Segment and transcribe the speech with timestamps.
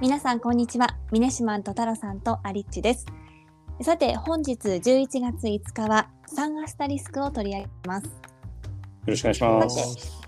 [0.00, 0.96] 皆さんこんにちは。
[1.12, 3.06] ミネシマンと太郎さんとアリッチです。
[3.80, 8.06] さて本日11月5日はサンアスタリスクを取り上げます。
[8.06, 8.10] よ
[9.06, 10.22] ろしくお願いします。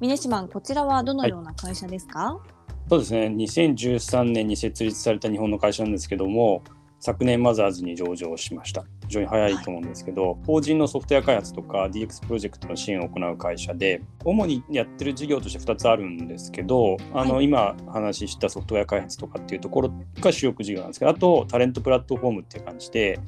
[0.00, 2.50] ミネシマンこちらはどのような会社ですか、はい、
[2.88, 3.26] そうですね。
[3.26, 6.62] 2013年に設立された日本の会社なんですけども
[7.04, 8.84] 昨年マザーズに上場しました。
[9.08, 23.18] 非常に早いと思うんですけど、はい、法人のソフトウェア開発とか DX プロジェクトの支援を行う会社で主にやってる事業として2つあるんですけどあの、はい、今話したソフトウェア開発とかっていうところが主力事業なんですけどあとタレントプラットフォームっていう感じで、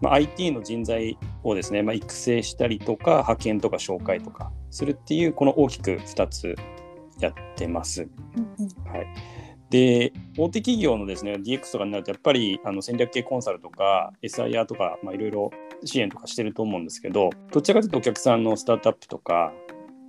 [0.00, 6.56] まあ、IT の人材をですね、まあ、育成したりとか派遣とか紹介とかするっていうこの大きく2つ
[7.20, 8.08] やってます。
[8.86, 9.06] はい。
[9.70, 15.50] で大手企業のですね DX とかになるとやっぱりあの戦略系コンサルとか SIR とかいろいろ
[15.84, 19.52] 支援とかしてると思うんですけどどちらかというとお客さんのスタートアップとか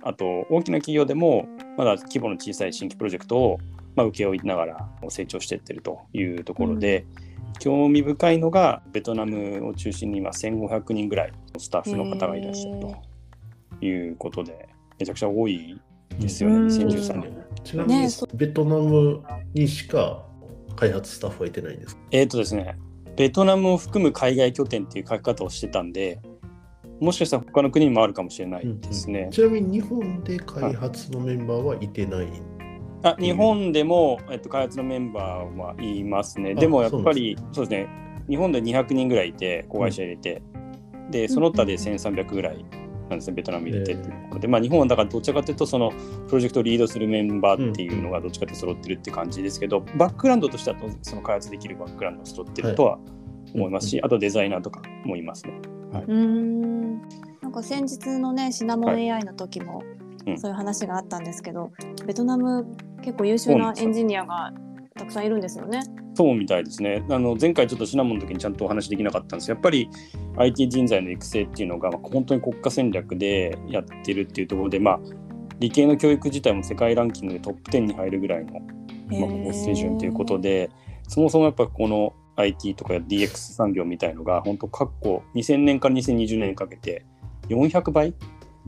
[0.02, 1.46] あと大きな企業でも
[1.76, 3.58] まだ規模の小さい新規プロジェクトを
[3.94, 7.04] まあ請け負いながら成長していってるというところで、
[7.48, 15.78] うん、興味深いのがベトナムを中心に今1500人ぐらいのスタッフの方がいらっしゃるということでめちゃくちゃ多い
[16.18, 17.41] ですよね、2013年。
[17.64, 19.22] ちなみに、ね、ベトナム
[19.54, 20.24] にしか
[20.76, 22.02] 開発スタッフはいてないんですか？
[22.10, 22.76] えっ、とですね、
[23.16, 26.20] ベトナムを含む海外拠点っていう書き方をしてたんで、
[27.00, 29.18] もしかしたら他の国にもあるかもしれないですね。
[29.20, 32.28] うんうん、ちなみに日本で開発のメンバーはいてない、
[33.02, 36.54] あ日本でも、えっと、開発のメンバーはいますね。
[36.54, 37.88] でもやっぱりそうですね、
[38.28, 40.42] 日本で200人ぐらいいて、子会社入れて、
[40.94, 42.64] うん、で、その他で1300ぐらい
[43.12, 45.92] なんですね、ベトナム入れてっていうところで、まあ、日本はだからどちらかというとその
[46.28, 52.98] プロジェクトをリードするメンバーっていうのがどっちかというと揃ってるって感じですけど、バックグラウンドとしてはその開発できるバックグラウンドを揃ってるとは
[53.54, 55.52] 思いますし、はい、あとデザイナーとかもいますね。
[55.92, 57.00] はい、うん。
[57.42, 59.82] なんか先日のねシナモン AI の時も
[60.36, 62.66] そういう話があったんですけど、うん、ベトナム
[63.02, 64.52] 結構優秀なエンジニアが
[65.02, 65.82] たくさんいるんですよね。
[66.14, 67.04] そうみたいですね。
[67.10, 69.88] あの前回ちょっとシナモンの時にちゃんとお話できなかったんですやっぱり
[70.36, 75.00] IT 人材の育成っていうのが本当に国家戦略でやってるっていうところで、まあ、
[75.58, 78.60] 理系の教育自体も世界ランキングでトップ10に入るぐらいの、
[79.18, 80.70] まあ、水準ということで
[81.08, 87.04] そもそもやっぱこの IT とか DX 産業みたいのが本当過去2000年から2020年にかけて
[87.48, 88.14] 400倍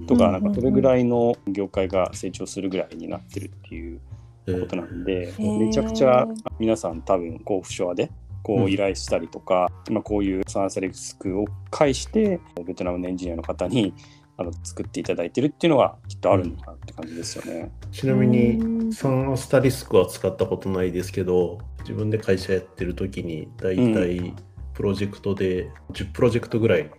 [0.09, 4.01] とかなんかそれぐらいの業界が成長するぐらいになってるっていう
[4.47, 6.27] ことなんで、めちゃくちゃ
[6.59, 8.11] 皆さん多分こうオフショアで
[8.43, 13.95] こう依頼したりとか、うん、まあ、こういうサンサリスクを介してベトナムのエンジニアの方に
[14.37, 17.71] あの作っていただいてるっていうのがきっとあるのかなって感じですよね。
[17.91, 24.35] ちなみにサンアスタリスクは使ったことないですけど自分で会社やってる時に大体
[24.75, 26.91] プロジェクトで10プロジェクトぐらい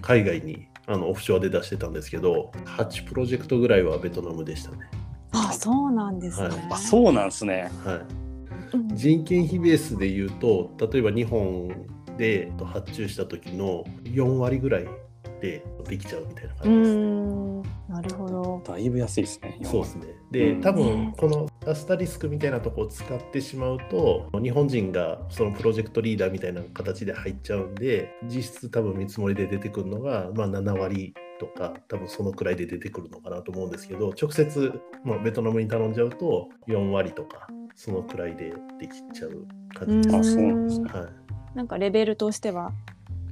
[0.00, 4.88] 海外に、あのオフショアで出してたんですけど8プロジェクトぐらいはベトナムでしたね。
[5.34, 6.48] あそうなんですね。
[6.70, 7.70] はい、そうなんですね。
[7.84, 11.68] はい、人件費ベースで言うと例えば日本
[12.16, 14.86] で発注した時の4割ぐらい
[15.40, 17.34] でできちゃうみたいな感じですね。
[17.88, 18.62] なるほど。
[18.66, 19.58] だいぶ安いですね。
[19.62, 20.06] そうですね。
[20.30, 31.14] で、多分このアスタリスクみたいなとこを使ってしまうと、日本人がそのプロジェクトリーダーみたいな形で入っちゃうんで、実質多分見積もりで出てくるのが、まあ、7割
[31.46, 34.72] とか多分そのくらいで出てくるのかなと思うんですけど直接、
[35.04, 40.16] まあ、ベトナムに頼んじゃうと4割とかそのくらいでできちゃう感じです。
[40.16, 42.72] あそうなんですね、はい、なんかレベルとしては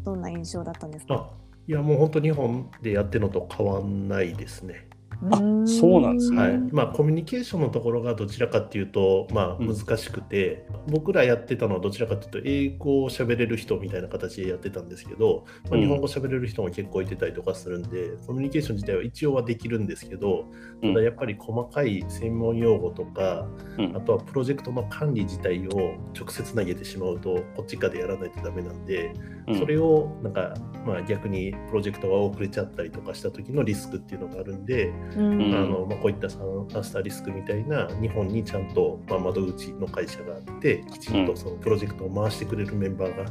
[0.04, 1.30] どんな印象だったんですか？
[1.68, 4.88] いやもう本当日本でやってるのと変わんないですね。
[5.30, 6.58] あそうなんですね、はい。
[6.72, 20.46] まあ、コミュニケーションのところがどちらかっていうと、まあ、難しくて、うん、僕らやってたのはどちらかというと英語を喋れる人みたいな形でやってたんですけど、まあ、日本語喋れる人も結構いてたりとかするんで、コミュニケーション自体は一応はできるんですけど
[20.80, 23.46] ただやっぱり細かい専門用語とか、
[23.78, 29.12] うん、あとはプロジェクトの管理自体を直接投げてしまうとこっち側でやらないとダメなんで、
[29.46, 30.54] うん、それをなんか、
[30.84, 43.24] まあ、逆にプロジェクトが遅れちゃったりとかした時のリスクっていうのがあるんで、あのまあ、こういったサンアスタリスクみたいな日本にちゃんと、まあ、窓口の会社があってきちんとそのプロジェクトを回してくれるメンバーが、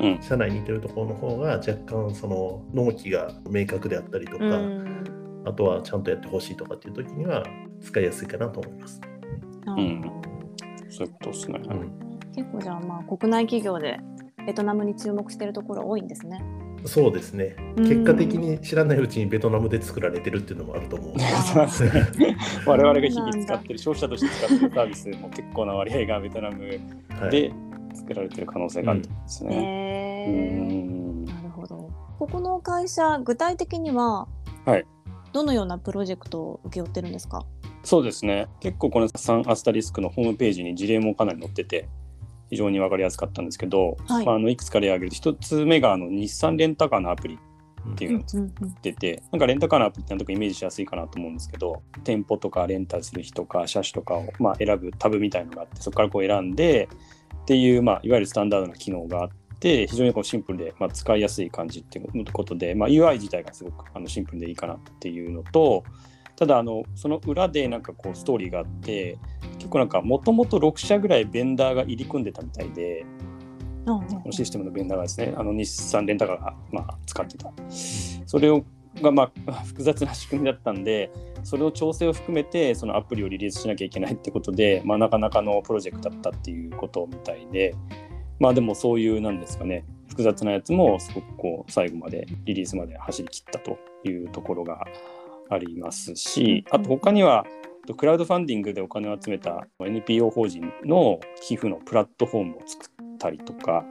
[0.00, 5.04] うん、社内にいてるところの方が若干その納期が明確であったりとか、うん、
[5.44, 7.44] あとはちゃんとやってほしいとかっていう時には
[7.80, 9.00] 使いやすいかなと思います。
[9.66, 10.02] うん、
[10.88, 11.60] そういうことですね、
[12.34, 13.98] 結構じゃあまあ国内企業で
[14.46, 16.42] ベトナムに注目しているところ多いんですね。
[16.86, 17.56] そうですね。
[17.76, 21.14] 結果的に知らないうちにベトナムで作られてるっていうのもあると思う。
[22.66, 26.64] 我々が日々使ってる消費者として使ってるサービスも結構な割合がベトナム
[27.30, 27.52] で
[27.94, 31.24] 作られてる可能性があるんですね。
[31.26, 31.90] なるほど。
[32.18, 34.26] ここの会社具体的には、
[34.64, 34.84] はい、
[35.32, 37.44] どのようなプロジェクトを請け負ってるんですか？
[37.82, 38.48] そうですね。
[38.60, 41.88] 結構このサンアスタリスクのホームページに事例もかなり載ってて。
[42.50, 44.26] 非常に分かりやすかったんですけど、はい。
[44.26, 47.38] まあ、あのいくつか例を挙げると1つ目があの日産レンタカーのアプリ
[47.92, 56.88] っていうのをうんうん出てなんかレンタカーのアプリってなんとかイメージしやすいかなと思うんですけど店舗とかレンタルする日とか車種とかをまあ選ぶタブみたいのがあってそこからこう選んで
[57.42, 59.28] っていう、まあ、いわゆるスタンダードな機能があっ
[59.60, 65.84] て非常にこうシンプルで、まあ、使いやすい感じっていうことで、まあ、UI 自体がすごくあのシンプルでいいかなっていうのと
[66.36, 69.18] ただあのその裏でなんかこうストーリーがあって
[69.58, 73.04] 結構なんかもともと6社ぐらいベンダーが入り組んでたみたいで。
[73.86, 77.52] このシステムのベンダーがですね、あの日産レンタカーが、まあ、使ってた。
[78.26, 78.64] それを
[79.02, 81.10] が、まあ、 複雑な仕組みだったんで、
[81.42, 87.74] それを調整を含めて、そのアプリをリリースしなきゃいけないってことで、まあ、なかなかのプロジェクトだったっていうことみたいで、
[88.38, 94.86] まあでもそういう、なんですかね、複雑なやつもすごくこう、最後まで、リリースまで走り切ったというところが
[95.48, 97.44] ありますし、あと他には、
[97.96, 102.88] クラウドファンディングでお金を集めた NPO 法人の寄付のプラットフォームを作っ
[103.18, 103.84] たりとか、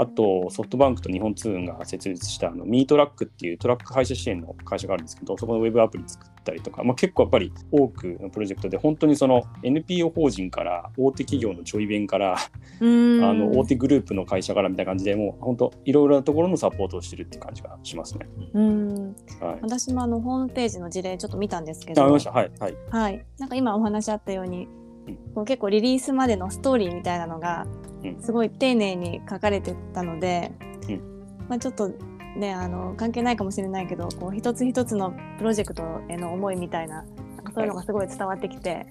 [0.00, 12.36] あとソフトバンクと日本通運が設立したあのミートラックっていうトラック配車支援の会社があるんですけど、そこのウェブアプリ作ったりとか、まあ、結構やっぱり多くのプロジェクトで、本当にその NPO 法人から大手企業のちょい弁から、
[12.80, 18.28] うんあの大手グループの会社からみたいな感じで、もう本当いろいろなところのサポートをしてるって感じがしますね。
[18.54, 19.58] うんはい。
[19.62, 22.30] 私もあのホームページの事例ちょっと見たんですけどあ見ました。
[22.30, 22.52] はい。
[22.60, 22.76] はい。
[22.90, 24.87] はい、なんか今お話あったようにうん
[25.34, 27.66] こう結構リリースまでのストーリーみたいなのが
[28.04, 30.52] うんすごい丁寧に書かれてたので、
[30.88, 31.00] うん
[31.48, 31.88] まあ、ちょっと
[32.36, 37.04] ねあの関係ないかもしれないけどこう一つ一つのプロジェクトへの思いみたいな
[37.36, 38.86] なんかそういうのがすごい伝わってきて、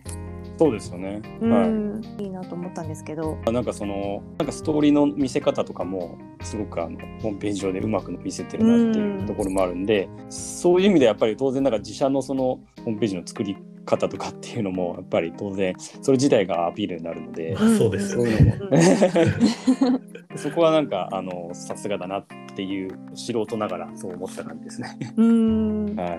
[0.58, 1.22] そうですよね。
[1.42, 1.69] うはい。
[1.69, 3.38] んいいなと思ったんですけど。
[3.46, 13.56] なんかそのなんかストーリーの見せ方とかもすごくあのホームページ上でうまく見せてるなっていうところもあるんで、そういう意味でやっぱり当然なんか自社のそのホームページの作り
[13.88, 17.66] 方とかっていうのもやっぱり当然それ自体がアピールになるのでま。
[17.66, 18.31] あそうですよね。
[18.31, 20.00] そういうのも
[20.36, 22.25] そこはなんかあのさすがだなっ
[22.56, 25.13] ていう素人ながらそう思った感じですね。
[25.18, 26.10] うんはい。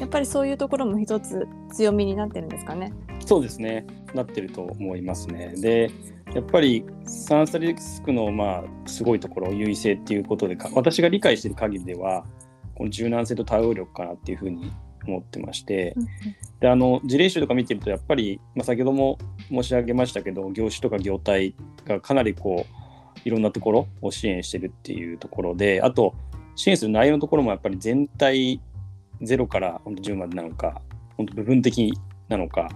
[0.00, 2.92] やっぱりそういうところも一つ強みになってるんですかね。
[3.24, 3.86] そうですね。
[4.14, 5.54] なってると思いますね。
[5.56, 5.90] で、
[6.34, 12.24] やっぱりサンスタリスクのまあすごいところ、優位性っていうことでか、私が理解している限りでは、
[12.74, 14.72] この柔軟性と対応力かなっていうふうに
[15.06, 15.94] 思ってまして、
[16.60, 19.18] であの事例集とか見てると、やっぱり、まあ、先ほども
[19.50, 21.54] 申し上げましたけど、業種とか業態
[21.86, 22.82] がかなりこう、
[23.24, 26.14] いろんなところを支援してるっていうところで、あと、
[26.54, 28.60] 支援する内容のところもやっぱり全体
[29.20, 30.80] 0から本当10までなのか、
[31.16, 31.92] 本当部分的
[32.28, 32.68] なのか、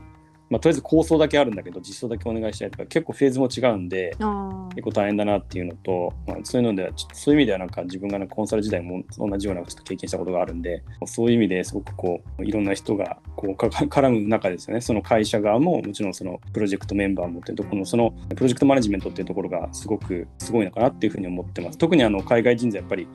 [0.48, 14.80] まあ、とりあえず構想だけあるんだけど実装だけお願いしたりとか結構フェーズも違うんであ結構大変だなっていうのと、まあ、そういうのではそういう意味ではなんか自分がなんかコンサル時代も同じようなこと経験したことがあるんでそういう意味ですごくこういろんな人がこうかか絡む中ですよね。
[14.80, 21.78] その会社側ももちろんそのプロジェクトメンバーもっていうところのそのプロジェクトマネジメントっていうところがすごくすごいのかなっていうふうに思ってます。
[21.78, 23.08] 特にあの海外人材やっぱり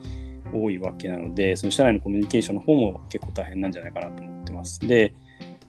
[0.52, 4.80] 多いわけなのでその社内のコミュニケーションの方も結構大変なんじゃないかなと思ってます。
[4.80, 5.14] で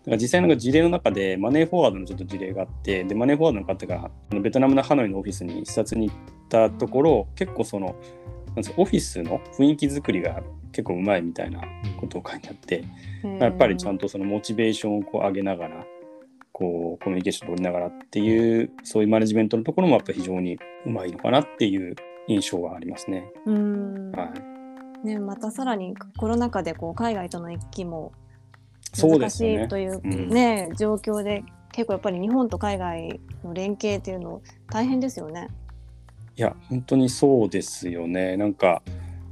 [0.04, 6.18] だから実際の事例の中でマネーフォワードのちょっと事例があってでマネーフォワードの方がベトナムのハノイのオフィスに視察に行っ
[6.50, 7.96] たところ結構その
[8.56, 11.62] なんオフィスの雰囲気作りが結構うまいみたいな
[12.00, 12.84] ことを書いてあって、
[13.24, 15.86] やっぱりちゃんとそのモチベーションをこう上げながら
[16.52, 21.96] こうコミュニケーションを取りながらっていうそういうマネジメントのところもやっぱり非常にうまいのかなっていう
[22.28, 23.32] 印象がありますね。
[23.46, 24.12] うん。
[24.12, 24.32] は
[25.04, 28.14] い、ね、またさらにコロナ禍でこう海外との行き来も
[29.02, 30.30] 難しいといううん。
[30.30, 35.48] ね状況で結構やっぱり日本と海外の連携っていうの大変ですよね。
[36.36, 38.38] いや本当にそうですよね。
[38.38, 38.82] なんか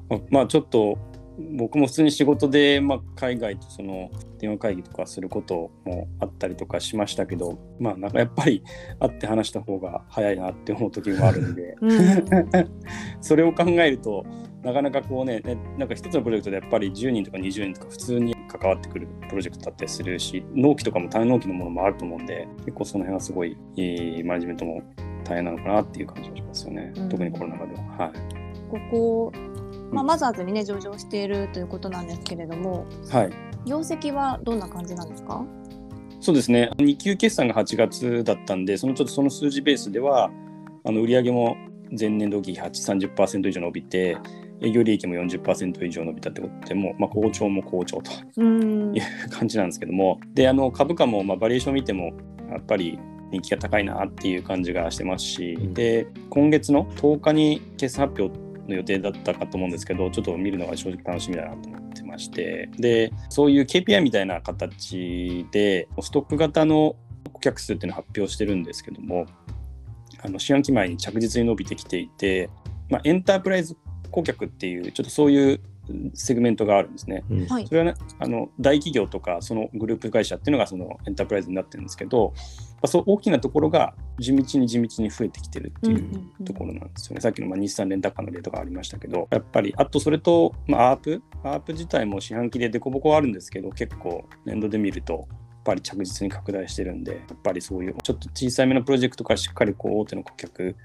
[0.09, 0.97] ままあちょっと
[1.39, 8.63] 僕も普通に仕事で、まあ、海外とその電話会議とかすることもあったりとかしましたけどまあなんかやっぱり
[8.99, 11.75] 会って話した方が早いなって思う時もあるんで。
[11.81, 12.17] うん、
[13.21, 14.25] それを考えると
[14.63, 24.81] なかなかこうねねなんか一つのプロジェクトでやっぱり10人とか20人とか普通に関わってくるプロジェクトだったりするし納期とかも単納期のものもあると思うんで結構その辺はすごいいいマネジメントも
[25.23, 27.09] 大変なのかなっていう感じがしますよね、うん。
[27.09, 27.81] 特にコロナ禍では。
[27.97, 28.11] はい。
[28.69, 29.31] ここ、
[29.91, 33.31] まあ、マザーズにね上場しているということなんですけれどもはい。
[33.65, 35.45] 業績はどんな感じなんですか？
[36.19, 40.29] そうですね、2級決算が8月だったんで、そのちょっとその数字ベースでは、
[40.83, 41.57] あの売上も
[41.99, 44.17] 前年同期比8 30%以上伸びて、
[44.61, 48.11] 営業利益も40%以上伸びたってことでもう、まあ、好調も好調と。
[48.37, 48.95] うん。
[48.95, 52.13] いう感じなんですけども、であの株価もまあバリエーション見ても、
[52.49, 52.99] やっぱり
[53.31, 55.73] 人気が高いなっていう感じがしてますし、うん。
[55.73, 66.95] で今月の10日に決算発表の予定だったかと思うんですけど、ちょっと見るのが正直楽しみだなと思ってまして、で、そういう KPI みたいな形で、ストック型の
[67.33, 69.25] 顧客数っていうのを発表してるんですけども、
[70.23, 72.49] あの四半期ごとに着実に伸びてきていて、
[72.89, 73.75] まあ、エンタープライズ
[74.11, 75.59] 顧客っていうちょっとそういう
[76.13, 77.23] セグメントがあるんですね。
[77.29, 87.21] うんはいそれはねあの大企業とかそのグループ会社っていうのがそのエンタープライズになってるんですけど、まあ、そう大きなところが地道に地道に増えてきてるっていうところなんですよね。
[87.21, 91.23] さっきのまあ日産レンタカーの例とかありましたけど、やっぱりあとそれと、まあ、アープ？
[91.43, 100.75] アープ自体も四半期で凸凹はあるんですけど、結構年度で見るとやっぱり着実に拡大してるんで、やっぱりそういうちょっと小さめのプロジェクトからしっかりこう大手の顧客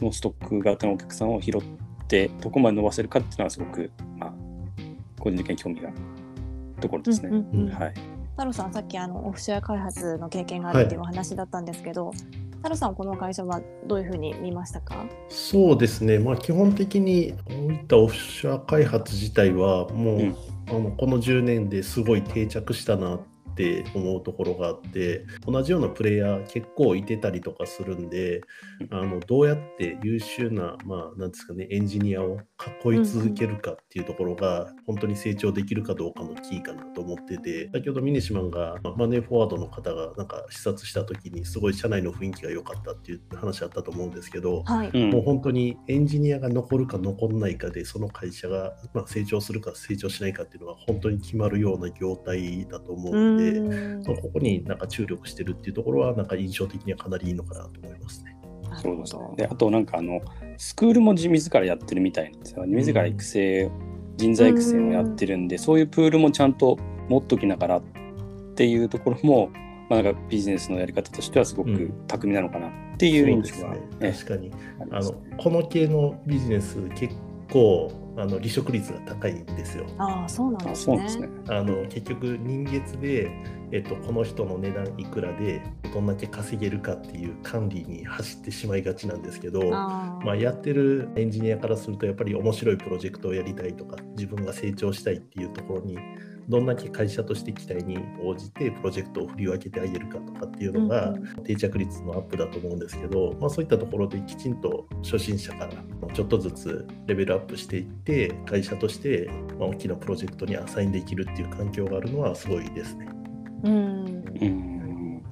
[0.00, 1.66] のストック型のお客さんを拾って
[2.40, 4.32] どこまで伸ばせるかっていうのはすごく、まあ、
[5.18, 5.96] 個人的に興味がある
[6.80, 7.28] ところですね。
[7.28, 7.94] うんうんうんはい。
[8.32, 12.12] 太郎さんさっきあのオフショア開発の経験があるっていうお話だったんですけど、
[12.58, 15.06] 太郎さんはこの会社はどういうふうに見ましたか？
[15.30, 20.36] そうですね、まあ、基本的にこういったオフショア開発自体はもう、うん
[20.68, 23.20] あのこの10年ですごい定着したなっ
[23.56, 28.42] て思うところがあって同じようなプレイヤー結構いてたりとかするんで
[28.90, 32.38] あのどうやって優秀な、まあ、なんですかねエンジニアを
[32.84, 44.90] 囲い続けるかっていうところが本当に成長できるかどうかのキーかなと思ってて先ほどミネシマンがまあマネーフォワードの方がなんか視察した時にすごい社内の雰囲気が良かったっていう話あったと思うんですけど、はい。
[44.92, 58.36] うんもう本当にエンジニアが残るか残らないかで、その会社が、まあ、成長するか成長しないかっていうのは本当に決まるような業態だと思うので、んまあここになんか注力してるっていうところは、なんか印象的にはかなりいいのかなと思いますね。
[58.82, 59.16] そうです。
[59.36, 60.20] であとなんかあの
[60.56, 63.70] スクールも自らやってるみたいなんですよ自ら育成、
[64.16, 66.76] 人材育成をやってるんで、そういうプールもちゃんと
[67.08, 67.82] 持っときながらっ
[68.54, 69.50] ていうところも、
[69.88, 74.28] まあ、なんかビジネスのやり方としてはすごくうん巧みなのかなっていう印象は、そうねですね。
[74.28, 74.52] 確かに。
[74.80, 77.14] あのありますねこの系のビジネス、結
[77.52, 79.84] 構あの離職率が高いんですよ。
[79.98, 81.28] ああそうなんであすね。
[81.48, 83.30] あの結局人月で、
[83.72, 95.98] えっと、この人の値段いくらでどんだけ稼げるかっていう管理に走ってしまいがちなんですけど、あーまあ、やってるエンジニアからするとやっぱり面白いプロジェクトをやりたいとか自分が成長したいっていうところに
[96.48, 105.72] どんだけ会社として期待に応じてプロジェクトを振り分けてあげるかとかっていうのが定着率のアップだと思うんですけど、まあ、そういったところできちんと初心者から
[106.12, 113.08] ちょっとずつレベルアップしていって会社としてまあ大きなプロジェクトにアサインできるっていう環境があるのはすごいですね。
[113.64, 114.24] うん。
[114.40, 115.22] うん。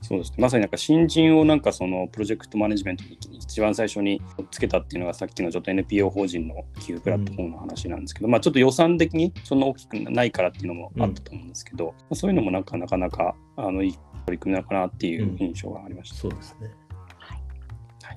[0.00, 0.30] そうです。
[0.30, 4.20] ねまさになんか新人をなんかそのプロジェクトマネジメントに一番最初に
[4.50, 13.92] つけたっていうのがさっきのちょっと NPO 法人の寄付プラットフォームの話なんですけど、まあちょっと予算的にそんな大きくないからっていうのもあったと思うんですけど、まあそういうのもなんかなかなかあのいい
[14.26, 16.16] 取り組みなのかなっていう印象がありました。
[16.16, 16.70] そうですね。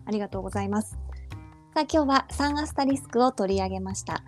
[0.05, 0.97] ありがとうございます。
[1.73, 4.23] さあ今日はサンアスタリスクを取り上げました。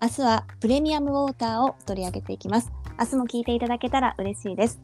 [0.00, 2.70] 明日はプレミアムウォーターを取り上げていきます。
[2.98, 4.80] 明日も聞いていただけたら嬉しいです。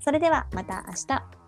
[0.00, 1.43] それではまた明日。